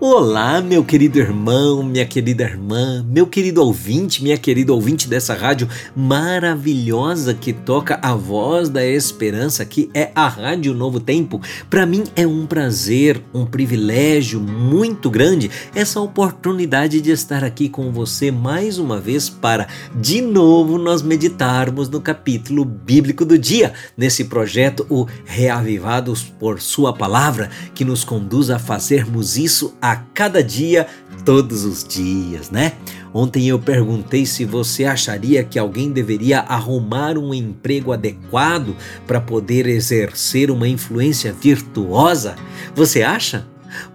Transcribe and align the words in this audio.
Olá, 0.00 0.62
meu 0.62 0.84
querido 0.84 1.18
irmão, 1.18 1.82
minha 1.82 2.06
querida 2.06 2.44
irmã, 2.44 3.04
meu 3.10 3.26
querido 3.26 3.60
ouvinte, 3.60 4.22
minha 4.22 4.38
querida 4.38 4.72
ouvinte 4.72 5.08
dessa 5.08 5.34
rádio 5.34 5.68
maravilhosa 5.96 7.34
que 7.34 7.52
toca 7.52 7.98
a 8.00 8.14
voz 8.14 8.68
da 8.68 8.86
esperança, 8.86 9.64
que 9.64 9.90
é 9.92 10.12
a 10.14 10.28
Rádio 10.28 10.72
Novo 10.72 11.00
Tempo. 11.00 11.40
Para 11.68 11.84
mim 11.84 12.04
é 12.14 12.24
um 12.24 12.46
prazer, 12.46 13.20
um 13.34 13.44
privilégio 13.44 14.38
muito 14.38 15.10
grande 15.10 15.50
essa 15.74 16.00
oportunidade 16.00 17.00
de 17.00 17.10
estar 17.10 17.42
aqui 17.42 17.68
com 17.68 17.90
você 17.90 18.30
mais 18.30 18.78
uma 18.78 19.00
vez 19.00 19.28
para 19.28 19.66
de 19.96 20.20
novo 20.22 20.78
nós 20.78 21.02
meditarmos 21.02 21.88
no 21.88 22.00
capítulo 22.00 22.64
bíblico 22.64 23.24
do 23.24 23.36
dia, 23.36 23.72
nesse 23.96 24.26
projeto 24.26 24.86
o 24.88 25.08
Reavivados 25.24 26.22
por 26.22 26.60
Sua 26.60 26.92
Palavra, 26.92 27.50
que 27.74 27.84
nos 27.84 28.04
conduz 28.04 28.48
a 28.48 28.60
fazermos 28.60 29.36
isso 29.36 29.74
a 29.87 29.87
cada 29.96 30.42
dia, 30.42 30.86
todos 31.24 31.64
os 31.64 31.84
dias, 31.84 32.50
né? 32.50 32.72
Ontem 33.12 33.48
eu 33.48 33.58
perguntei 33.58 34.26
se 34.26 34.44
você 34.44 34.84
acharia 34.84 35.42
que 35.42 35.58
alguém 35.58 35.90
deveria 35.90 36.40
arrumar 36.40 37.16
um 37.16 37.32
emprego 37.32 37.92
adequado 37.92 38.76
para 39.06 39.20
poder 39.20 39.66
exercer 39.66 40.50
uma 40.50 40.68
influência 40.68 41.32
virtuosa. 41.32 42.36
Você 42.74 43.02
acha? 43.02 43.46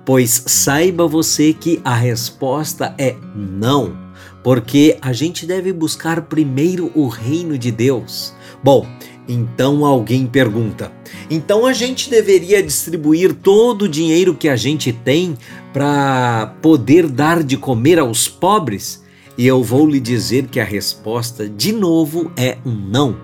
Pois 0.06 0.44
saiba 0.48 1.08
você 1.08 1.54
que 1.54 1.80
a 1.84 1.96
resposta 1.96 2.94
é 2.98 3.16
não, 3.36 3.98
porque 4.44 4.98
a 5.02 5.14
gente 5.14 5.46
deve 5.46 5.72
buscar 5.72 6.24
primeiro 6.24 6.92
o 6.94 7.08
reino 7.08 7.58
de 7.58 7.72
Deus. 7.72 8.34
Bom, 8.64 8.88
então 9.28 9.86
alguém 9.86 10.26
pergunta: 10.26 10.92
então 11.30 11.66
a 11.66 11.74
gente 11.74 12.10
deveria 12.10 12.62
distribuir 12.62 13.34
todo 13.34 13.84
o 13.84 13.90
dinheiro 13.90 14.36
que 14.36 14.50
a 14.50 14.56
gente 14.56 14.92
tem 14.92 15.36
para 15.72 16.56
poder 16.62 17.08
dar 17.08 17.44
de 17.44 17.58
comer 17.58 18.00
aos 18.00 18.28
pobres? 18.28 19.04
E 19.38 19.48
eu 19.48 19.64
vou 19.64 19.88
lhe 19.88 20.00
dizer 20.00 20.48
que 20.48 20.60
a 20.60 20.64
resposta, 20.64 21.50
de 21.50 21.72
novo, 21.72 22.32
é 22.38 22.58
um 22.64 22.72
não. 22.72 23.18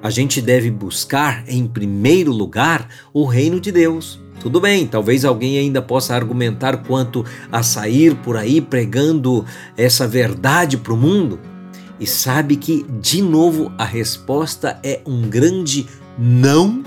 A 0.00 0.10
gente 0.10 0.40
deve 0.40 0.70
buscar, 0.70 1.44
em 1.48 1.66
primeiro 1.66 2.30
lugar, 2.30 2.88
o 3.12 3.24
reino 3.24 3.58
de 3.60 3.72
Deus. 3.72 4.20
Tudo 4.38 4.60
bem, 4.60 4.86
talvez 4.86 5.24
alguém 5.24 5.58
ainda 5.58 5.82
possa 5.82 6.14
argumentar 6.14 6.84
quanto 6.84 7.24
a 7.50 7.64
sair 7.64 8.14
por 8.16 8.36
aí 8.36 8.60
pregando 8.60 9.44
essa 9.76 10.06
verdade 10.06 10.76
para 10.76 10.92
o 10.92 10.96
mundo. 10.96 11.40
E 11.98 12.06
sabe 12.06 12.56
que, 12.56 12.84
de 13.00 13.22
novo, 13.22 13.72
a 13.78 13.84
resposta 13.84 14.78
é 14.82 15.00
um 15.06 15.22
grande 15.22 15.86
não 16.18 16.84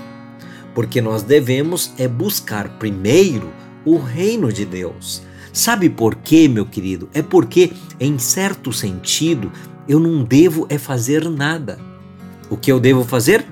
porque 0.74 1.00
nós 1.00 1.22
devemos 1.22 1.92
é 1.98 2.06
buscar 2.06 2.78
primeiro 2.78 3.52
o 3.84 3.98
reino 3.98 4.52
de 4.52 4.64
Deus. 4.64 5.22
Sabe 5.52 5.90
por 5.90 6.14
quê, 6.16 6.48
meu 6.48 6.64
querido? 6.64 7.08
É 7.12 7.22
porque, 7.22 7.72
em 7.98 8.18
certo 8.18 8.72
sentido, 8.72 9.50
eu 9.88 9.98
não 9.98 10.22
devo 10.22 10.66
é 10.68 10.78
fazer 10.78 11.28
nada. 11.28 11.78
O 12.48 12.56
que 12.56 12.70
eu 12.70 12.78
devo 12.78 13.04
fazer? 13.04 13.44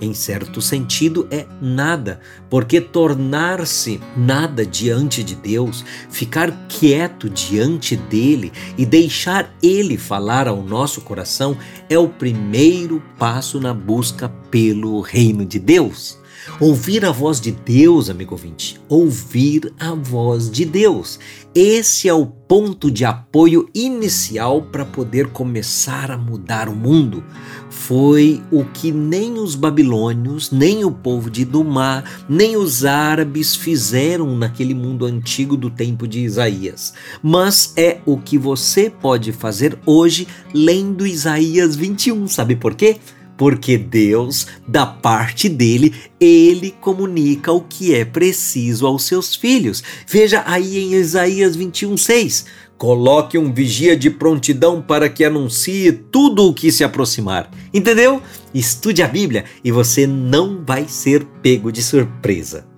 Em 0.00 0.14
certo 0.14 0.60
sentido, 0.60 1.26
é 1.30 1.46
nada, 1.60 2.20
porque 2.48 2.80
tornar-se 2.80 4.00
nada 4.16 4.64
diante 4.64 5.24
de 5.24 5.34
Deus, 5.34 5.84
ficar 6.08 6.66
quieto 6.68 7.28
diante 7.28 7.96
dele 7.96 8.52
e 8.76 8.86
deixar 8.86 9.52
ele 9.60 9.96
falar 9.96 10.46
ao 10.46 10.62
nosso 10.62 11.00
coração 11.00 11.56
é 11.90 11.98
o 11.98 12.08
primeiro 12.08 13.02
passo 13.18 13.60
na 13.60 13.74
busca 13.74 14.28
pelo 14.50 15.00
reino 15.00 15.44
de 15.44 15.58
Deus. 15.58 16.18
Ouvir 16.60 17.04
a 17.04 17.12
voz 17.12 17.40
de 17.40 17.52
Deus, 17.52 18.10
amigo 18.10 18.34
ouvinte, 18.34 18.80
ouvir 18.88 19.72
a 19.78 19.94
voz 19.94 20.50
de 20.50 20.64
Deus. 20.64 21.18
Esse 21.54 22.08
é 22.08 22.14
o 22.14 22.26
ponto 22.26 22.90
de 22.90 23.04
apoio 23.04 23.68
inicial 23.74 24.62
para 24.62 24.84
poder 24.84 25.28
começar 25.28 26.10
a 26.10 26.16
mudar 26.16 26.68
o 26.68 26.74
mundo. 26.74 27.22
Foi 27.70 28.42
o 28.50 28.64
que 28.64 28.90
nem 28.90 29.34
os 29.34 29.54
babilônios, 29.54 30.50
nem 30.50 30.84
o 30.84 30.90
povo 30.90 31.30
de 31.30 31.44
Dumá, 31.44 32.02
nem 32.28 32.56
os 32.56 32.84
árabes 32.84 33.54
fizeram 33.54 34.36
naquele 34.36 34.74
mundo 34.74 35.04
antigo 35.04 35.56
do 35.56 35.70
tempo 35.70 36.06
de 36.06 36.20
Isaías. 36.20 36.94
Mas 37.22 37.72
é 37.76 38.00
o 38.06 38.16
que 38.16 38.38
você 38.38 38.90
pode 38.90 39.32
fazer 39.32 39.78
hoje 39.84 40.26
lendo 40.54 41.06
Isaías 41.06 41.76
21. 41.76 42.26
Sabe 42.28 42.56
por 42.56 42.74
quê? 42.74 42.98
Porque 43.38 43.78
Deus, 43.78 44.48
da 44.66 44.84
parte 44.84 45.48
dele, 45.48 45.94
ele 46.20 46.74
comunica 46.80 47.52
o 47.52 47.62
que 47.62 47.94
é 47.94 48.04
preciso 48.04 48.84
aos 48.84 49.04
seus 49.04 49.36
filhos. 49.36 49.82
Veja 50.06 50.42
aí 50.44 50.76
em 50.78 50.94
Isaías 50.94 51.56
21:6. 51.56 52.44
Coloque 52.76 53.38
um 53.38 53.52
vigia 53.52 53.96
de 53.96 54.10
prontidão 54.10 54.82
para 54.82 55.08
que 55.08 55.24
anuncie 55.24 55.92
tudo 55.92 56.48
o 56.48 56.54
que 56.54 56.70
se 56.70 56.84
aproximar. 56.84 57.50
Entendeu? 57.72 58.20
Estude 58.52 59.02
a 59.02 59.08
Bíblia 59.08 59.44
e 59.64 59.72
você 59.72 60.06
não 60.06 60.64
vai 60.64 60.86
ser 60.88 61.24
pego 61.42 61.72
de 61.72 61.82
surpresa. 61.82 62.77